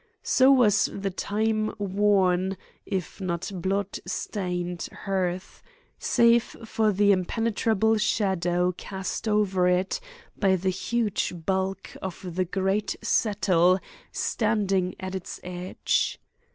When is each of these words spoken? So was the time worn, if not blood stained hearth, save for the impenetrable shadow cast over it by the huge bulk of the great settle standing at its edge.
So 0.23 0.51
was 0.51 0.89
the 0.91 1.11
time 1.11 1.75
worn, 1.77 2.57
if 2.87 3.21
not 3.21 3.51
blood 3.53 3.99
stained 4.07 4.89
hearth, 4.91 5.61
save 5.99 6.41
for 6.65 6.91
the 6.91 7.11
impenetrable 7.11 7.99
shadow 7.99 8.73
cast 8.75 9.27
over 9.27 9.67
it 9.67 9.99
by 10.35 10.55
the 10.55 10.71
huge 10.71 11.35
bulk 11.45 11.91
of 12.01 12.33
the 12.33 12.45
great 12.45 12.95
settle 13.03 13.79
standing 14.11 14.95
at 14.99 15.13
its 15.13 15.39
edge. 15.43 16.19